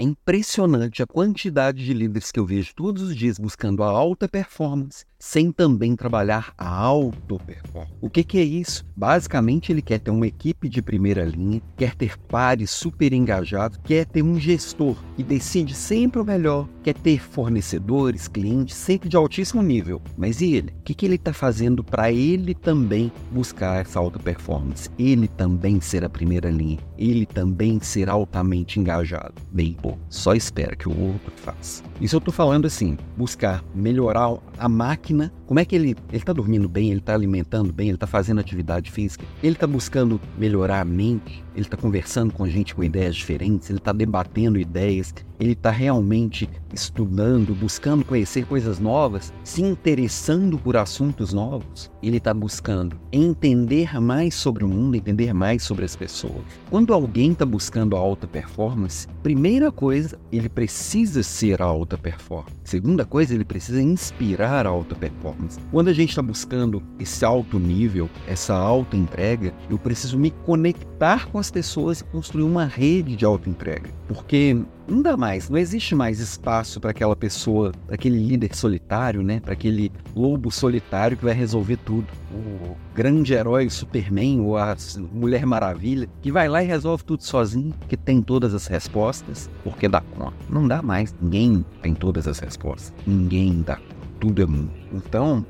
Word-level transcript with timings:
É 0.00 0.02
impressionante 0.02 1.02
a 1.02 1.06
quantidade 1.06 1.84
de 1.84 1.92
líderes 1.92 2.32
que 2.32 2.40
eu 2.40 2.46
vejo 2.46 2.74
todos 2.74 3.02
os 3.02 3.14
dias 3.14 3.38
buscando 3.38 3.82
a 3.82 3.90
alta 3.90 4.26
performance, 4.26 5.04
sem 5.20 5.52
também 5.52 5.94
trabalhar 5.94 6.54
a 6.56 6.66
auto 6.66 7.38
performance. 7.46 7.92
O 8.00 8.08
que, 8.08 8.24
que 8.24 8.38
é 8.38 8.42
isso? 8.42 8.86
Basicamente, 8.96 9.70
ele 9.70 9.82
quer 9.82 10.00
ter 10.00 10.10
uma 10.10 10.26
equipe 10.26 10.66
de 10.66 10.80
primeira 10.80 11.24
linha, 11.24 11.60
quer 11.76 11.94
ter 11.94 12.16
pares 12.16 12.70
super 12.70 13.12
engajados, 13.12 13.78
quer 13.84 14.06
ter 14.06 14.22
um 14.22 14.40
gestor 14.40 14.96
que 15.14 15.22
decide 15.22 15.74
sempre 15.74 16.20
o 16.20 16.24
melhor, 16.24 16.66
quer 16.82 16.94
ter 16.94 17.20
fornecedores, 17.20 18.26
clientes, 18.26 18.74
sempre 18.74 19.10
de 19.10 19.16
altíssimo 19.16 19.62
nível. 19.62 20.00
Mas 20.16 20.40
e 20.40 20.54
ele? 20.54 20.72
O 20.80 20.82
que, 20.82 20.94
que 20.94 21.04
ele 21.04 21.16
está 21.16 21.34
fazendo 21.34 21.84
para 21.84 22.10
ele 22.10 22.54
também 22.54 23.12
buscar 23.30 23.82
essa 23.82 23.98
alta 23.98 24.18
performance? 24.18 24.88
Ele 24.98 25.28
também 25.28 25.82
ser 25.82 26.02
a 26.02 26.08
primeira 26.08 26.50
linha, 26.50 26.78
ele 26.96 27.26
também 27.26 27.78
ser 27.80 28.08
altamente 28.08 28.80
engajado. 28.80 29.34
Bem, 29.52 29.74
pô, 29.74 29.98
só 30.08 30.34
espera 30.34 30.74
que 30.74 30.88
o 30.88 30.98
outro 30.98 31.32
faça. 31.36 31.82
Isso 32.00 32.16
eu 32.16 32.18
estou 32.18 32.32
falando 32.32 32.66
assim, 32.66 32.96
buscar 33.18 33.62
melhorar 33.74 34.38
a 34.58 34.68
máquina. 34.68 35.09
máquina 35.14 35.39
Como 35.50 35.58
é 35.58 35.64
que 35.64 35.74
ele 35.74 35.96
está 36.12 36.32
dormindo 36.32 36.68
bem, 36.68 36.90
ele 36.90 37.00
está 37.00 37.12
alimentando 37.12 37.72
bem, 37.72 37.88
ele 37.88 37.96
está 37.96 38.06
fazendo 38.06 38.40
atividade 38.40 38.88
física, 38.88 39.24
ele 39.42 39.54
está 39.54 39.66
buscando 39.66 40.20
melhorar 40.38 40.80
a 40.80 40.84
mente, 40.84 41.44
ele 41.56 41.66
está 41.66 41.76
conversando 41.76 42.32
com 42.32 42.46
gente 42.46 42.72
com 42.72 42.84
ideias 42.84 43.16
diferentes, 43.16 43.68
ele 43.68 43.80
está 43.80 43.92
debatendo 43.92 44.60
ideias, 44.60 45.12
ele 45.40 45.52
está 45.52 45.70
realmente 45.72 46.48
estudando, 46.72 47.52
buscando 47.52 48.04
conhecer 48.04 48.46
coisas 48.46 48.78
novas, 48.78 49.32
se 49.42 49.60
interessando 49.60 50.56
por 50.56 50.76
assuntos 50.76 51.32
novos. 51.32 51.90
Ele 52.00 52.18
está 52.18 52.32
buscando 52.32 52.96
entender 53.10 54.00
mais 54.00 54.36
sobre 54.36 54.62
o 54.64 54.68
mundo, 54.68 54.94
entender 54.94 55.32
mais 55.32 55.64
sobre 55.64 55.84
as 55.84 55.96
pessoas. 55.96 56.44
Quando 56.70 56.94
alguém 56.94 57.32
está 57.32 57.44
buscando 57.44 57.96
a 57.96 57.98
alta 57.98 58.28
performance, 58.28 59.08
primeira 59.20 59.72
coisa, 59.72 60.16
ele 60.30 60.48
precisa 60.48 61.24
ser 61.24 61.60
a 61.60 61.64
alta 61.64 61.98
performance. 61.98 62.54
Segunda 62.62 63.04
coisa, 63.04 63.34
ele 63.34 63.44
precisa 63.44 63.82
inspirar 63.82 64.66
a 64.66 64.70
alta 64.70 64.94
performance. 64.94 65.39
Quando 65.70 65.88
a 65.88 65.92
gente 65.92 66.10
está 66.10 66.22
buscando 66.22 66.82
esse 66.98 67.24
alto 67.24 67.58
nível, 67.58 68.08
essa 68.26 68.54
alta 68.54 68.96
entrega, 68.96 69.52
eu 69.68 69.78
preciso 69.78 70.18
me 70.18 70.30
conectar 70.30 71.28
com 71.28 71.38
as 71.38 71.50
pessoas 71.50 72.00
e 72.00 72.04
construir 72.04 72.44
uma 72.44 72.64
rede 72.64 73.16
de 73.16 73.24
alta 73.24 73.48
entrega. 73.48 73.90
Porque 74.08 74.56
não 74.88 75.02
dá 75.02 75.16
mais, 75.16 75.48
não 75.48 75.58
existe 75.58 75.94
mais 75.94 76.18
espaço 76.18 76.80
para 76.80 76.90
aquela 76.90 77.14
pessoa, 77.14 77.72
para 77.86 77.94
aquele 77.94 78.18
líder 78.18 78.54
solitário, 78.54 79.22
né? 79.22 79.40
Para 79.40 79.52
aquele 79.52 79.92
lobo 80.14 80.50
solitário 80.50 81.16
que 81.16 81.24
vai 81.24 81.34
resolver 81.34 81.76
tudo. 81.78 82.06
O 82.32 82.76
grande 82.94 83.32
herói 83.32 83.70
Superman 83.70 84.40
ou 84.40 84.56
a 84.56 84.76
Mulher 85.12 85.46
Maravilha 85.46 86.08
que 86.20 86.32
vai 86.32 86.48
lá 86.48 86.62
e 86.62 86.66
resolve 86.66 87.04
tudo 87.04 87.22
sozinho, 87.22 87.72
que 87.88 87.96
tem 87.96 88.20
todas 88.20 88.52
as 88.52 88.66
respostas, 88.66 89.48
porque 89.62 89.88
dá 89.88 90.00
conta. 90.00 90.34
Não 90.48 90.66
dá 90.66 90.82
mais, 90.82 91.14
ninguém 91.20 91.64
tem 91.82 91.94
todas 91.94 92.26
as 92.26 92.38
respostas. 92.40 92.92
Ninguém 93.06 93.62
dá 93.62 93.76
conta 93.76 94.00
tudo 94.20 94.42
é 94.42 94.46
mundo. 94.46 94.79
Então, 94.92 95.44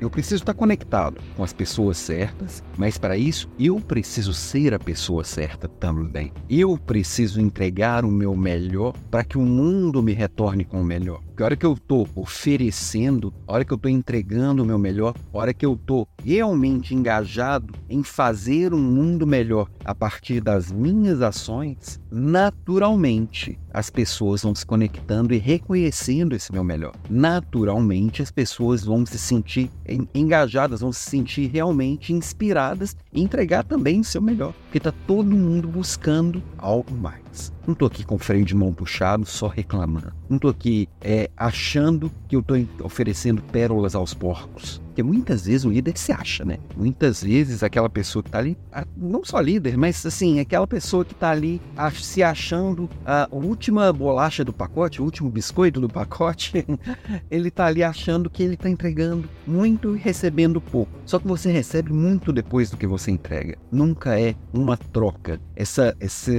eu 0.00 0.08
preciso 0.08 0.42
estar 0.42 0.54
conectado 0.54 1.20
com 1.36 1.42
as 1.42 1.52
pessoas 1.52 1.96
certas, 1.96 2.62
mas 2.76 2.98
para 2.98 3.16
isso 3.16 3.48
eu 3.58 3.80
preciso 3.80 4.32
ser 4.32 4.74
a 4.74 4.78
pessoa 4.78 5.24
certa 5.24 5.68
também. 5.68 6.32
Eu 6.48 6.78
preciso 6.78 7.40
entregar 7.40 8.04
o 8.04 8.10
meu 8.10 8.34
melhor 8.34 8.94
para 9.10 9.24
que 9.24 9.38
o 9.38 9.42
mundo 9.42 10.02
me 10.02 10.12
retorne 10.12 10.64
com 10.64 10.80
o 10.80 10.84
melhor. 10.84 11.20
Porque 11.36 11.42
a 11.42 11.46
hora 11.46 11.56
que 11.56 11.66
eu 11.66 11.74
estou 11.74 12.08
oferecendo, 12.14 13.32
a 13.46 13.52
hora 13.52 13.64
que 13.64 13.72
eu 13.72 13.76
estou 13.76 13.90
entregando 13.90 14.62
o 14.62 14.66
meu 14.66 14.78
melhor, 14.78 15.14
a 15.34 15.38
hora 15.38 15.52
que 15.52 15.66
eu 15.66 15.74
estou 15.74 16.08
realmente 16.24 16.94
engajado 16.94 17.74
em 17.90 18.02
fazer 18.02 18.72
um 18.72 18.80
mundo 18.80 19.26
melhor 19.26 19.68
a 19.84 19.94
partir 19.94 20.40
das 20.40 20.72
minhas 20.72 21.20
ações, 21.20 22.00
naturalmente 22.10 23.58
as 23.70 23.90
pessoas 23.90 24.42
vão 24.42 24.54
se 24.54 24.64
conectando 24.64 25.34
e 25.34 25.38
reconhecendo 25.38 26.34
esse 26.34 26.50
meu 26.50 26.64
melhor. 26.64 26.94
Naturalmente 27.10 28.22
as 28.22 28.30
pessoas 28.30 28.82
vão 28.86 29.04
se 29.04 29.18
sentir 29.18 29.70
engajadas, 30.14 30.80
vão 30.80 30.92
se 30.92 31.10
sentir 31.10 31.48
realmente 31.48 32.12
inspiradas 32.12 32.96
e 33.12 33.22
entregar 33.22 33.64
também 33.64 34.00
o 34.00 34.04
seu 34.04 34.22
melhor, 34.22 34.52
porque 34.64 34.78
está 34.78 34.92
todo 35.06 35.28
mundo 35.28 35.68
buscando 35.68 36.42
algo 36.56 36.94
mais. 36.94 37.25
Não 37.66 37.72
estou 37.72 37.88
aqui 37.88 38.04
com 38.04 38.18
freio 38.18 38.44
de 38.44 38.54
mão 38.54 38.72
puxado, 38.72 39.26
só 39.26 39.48
reclamando. 39.48 40.12
Não 40.28 40.36
estou 40.36 40.50
aqui 40.50 40.88
é, 41.00 41.30
achando 41.36 42.10
que 42.28 42.36
eu 42.36 42.40
estou 42.40 42.56
oferecendo 42.84 43.42
pérolas 43.42 43.94
aos 43.94 44.14
porcos. 44.14 44.80
Porque 44.96 45.02
muitas 45.02 45.44
vezes 45.44 45.66
o 45.66 45.70
líder 45.70 45.98
se 45.98 46.10
acha, 46.10 46.42
né? 46.42 46.56
Muitas 46.74 47.22
vezes 47.22 47.62
aquela 47.62 47.90
pessoa 47.90 48.22
que 48.22 48.30
está 48.30 48.38
ali, 48.38 48.56
não 48.96 49.22
só 49.22 49.38
líder, 49.40 49.76
mas 49.76 50.06
assim, 50.06 50.40
aquela 50.40 50.66
pessoa 50.66 51.04
que 51.04 51.12
está 51.12 51.28
ali 51.28 51.60
se 51.92 52.22
achando 52.22 52.88
a 53.04 53.28
última 53.30 53.92
bolacha 53.92 54.42
do 54.42 54.54
pacote, 54.54 55.02
o 55.02 55.04
último 55.04 55.28
biscoito 55.28 55.82
do 55.82 55.88
pacote, 55.88 56.64
ele 57.30 57.48
está 57.48 57.66
ali 57.66 57.84
achando 57.84 58.30
que 58.30 58.42
ele 58.42 58.54
está 58.54 58.70
entregando 58.70 59.28
muito 59.46 59.94
e 59.94 59.98
recebendo 59.98 60.62
pouco. 60.62 60.90
Só 61.04 61.18
que 61.18 61.28
você 61.28 61.52
recebe 61.52 61.92
muito 61.92 62.32
depois 62.32 62.70
do 62.70 62.78
que 62.78 62.86
você 62.86 63.10
entrega. 63.10 63.58
Nunca 63.70 64.18
é 64.18 64.34
uma 64.50 64.78
troca. 64.78 65.38
Essa, 65.54 65.94
essa, 66.00 66.32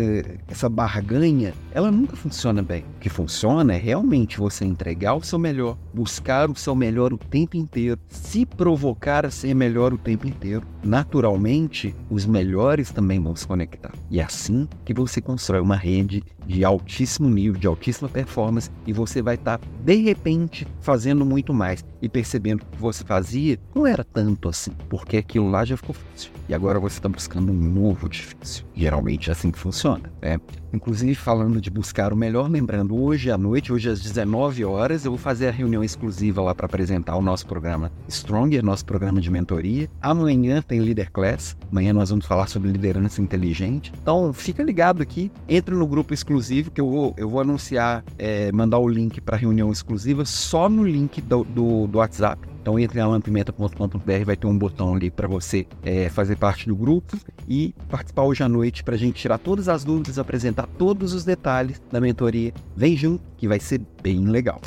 essa 0.47 0.68
barganha, 0.88 1.53
ela 1.74 1.92
nunca 1.92 2.16
funciona 2.16 2.64
bem. 2.64 2.86
O 2.96 3.00
que 3.02 3.09
funciona 3.09 3.74
é 3.74 3.78
realmente 3.78 4.38
você 4.38 4.64
entregar 4.64 5.16
o 5.16 5.22
seu 5.22 5.38
melhor, 5.38 5.78
buscar 5.94 6.50
o 6.50 6.56
seu 6.56 6.74
melhor 6.74 7.12
o 7.12 7.18
tempo 7.18 7.58
inteiro, 7.58 8.00
se 8.08 8.46
provocar 8.46 9.25
a 9.25 9.30
ser 9.30 9.53
melhor 9.53 9.94
o 9.94 9.98
tempo 9.98 10.25
inteiro. 10.25 10.66
Naturalmente, 10.81 11.94
os 12.09 12.25
melhores 12.25 12.90
também 12.90 13.22
vão 13.22 13.36
se 13.36 13.46
conectar. 13.46 13.92
E 14.09 14.22
é 14.22 14.24
assim 14.24 14.66
que 14.86 14.94
você 14.94 15.20
constrói 15.20 15.59
uma 15.59 15.75
rede 15.75 16.24
de 16.47 16.63
altíssimo 16.63 17.30
nível, 17.30 17.59
de 17.59 17.68
altíssima 17.68 18.08
performance, 18.08 18.72
e 18.88 18.94
você 18.94 19.22
vai 19.22 19.35
estar, 19.35 19.58
tá, 19.58 19.68
de 19.84 19.96
repente, 19.96 20.66
fazendo 20.80 21.25
muito 21.25 21.53
mais 21.53 21.84
e 22.02 22.08
percebendo 22.08 22.59
que 22.59 22.68
o 22.68 22.72
que 22.72 22.81
você 22.81 23.03
fazia 23.03 23.59
não 23.75 23.85
era 23.85 24.03
tanto 24.03 24.47
assim, 24.47 24.72
porque 24.88 25.18
aquilo 25.18 25.50
lá 25.50 25.66
já 25.66 25.75
ficou 25.75 25.94
fácil. 25.94 26.31
E 26.47 26.53
agora 26.53 26.80
você 26.80 26.97
está 26.97 27.09
buscando 27.09 27.52
um 27.52 27.56
novo 27.56 28.07
difícil. 28.07 28.63
Geralmente 28.74 29.30
é 29.30 29.34
assim 29.34 29.52
que 29.52 29.59
funciona. 29.59 30.09
Né? 30.22 30.40
Inclusive, 30.72 31.16
falando 31.16 31.59
de 31.59 31.69
buscar 31.69 32.13
o 32.13 32.16
melhor, 32.16 32.50
lembrando, 32.50 32.96
hoje 32.96 33.30
à 33.30 33.38
noite, 33.38 33.74
hoje 33.74 33.90
às 33.90 34.00
19 34.00 34.63
horas, 34.63 35.03
eu 35.03 35.12
vou 35.12 35.18
fazer 35.18 35.50
a 35.50 35.52
reunião 35.52 35.84
exclusiva 35.84 36.41
lá 36.41 36.56
para 36.56 36.66
apresentar 36.66 37.18
o 37.18 37.22
nosso 37.22 37.46
programa 37.46 37.91
Stronger, 38.09 38.63
nosso 38.63 38.86
programa 38.86 39.19
de 39.19 39.30
mentoria. 39.30 39.90
Amanhã 40.02 40.62
tem 40.62 40.80
Leader 40.80 41.12
Class. 41.12 41.57
Amanhã 41.69 41.91
nós 41.91 42.09
vamos 42.09 42.25
falar 42.25 42.47
sobre 42.47 42.72
liderança 42.72 43.22
inteligente. 43.22 43.91
Então, 44.02 44.31
fica 44.31 44.63
ligado 44.63 45.02
aqui, 45.02 45.30
entre 45.50 45.75
no 45.75 45.86
grupo 45.86 46.13
exclusivo 46.13 46.37
que 46.72 46.81
eu 46.81 46.90
vou, 46.90 47.14
eu 47.18 47.30
vou 47.30 47.42
anunciar, 47.42 48.03
é, 48.18 48.52
mandar 48.52 48.80
o 48.80 48.88
link 48.88 49.20
para 49.22 49.38
reunião 49.38 49.72
exclusiva 49.72 50.25
só 50.25 50.70
no 50.70 50.84
link 50.84 51.22
do, 51.22 51.44
do, 51.44 51.88
do 51.88 51.98
WhatsApp. 51.98 52.48
Então 52.62 52.78
entre 52.78 53.00
em 53.00 53.02
alampimenta.com.br, 53.02 54.25
vai 54.25 54.36
ter 54.36 54.48
um 54.48 54.58
botão 54.58 54.96
ali 54.96 55.09
para 55.09 55.28
você 55.28 55.66
é, 55.84 56.09
fazer 56.09 56.36
parte 56.36 56.68
do 56.68 56.75
grupo 56.75 57.18
e 57.48 57.74
participar 57.90 58.24
hoje 58.24 58.44
à 58.44 58.50
noite 58.50 58.84
para 58.84 58.96
a 58.96 58.98
gente 58.98 59.16
tirar 59.16 59.38
todas 59.38 59.70
as 59.70 59.84
dúvidas, 59.84 60.20
apresentar 60.20 60.68
todos 60.78 61.14
os 61.14 61.24
detalhes 61.24 61.81
da 61.92 62.02
mentoria. 62.02 62.54
Vem 62.75 62.96
junto 62.96 63.24
que 63.38 63.48
vai 63.48 63.59
ser 63.59 63.81
bem 64.02 64.19
legal. 64.25 64.62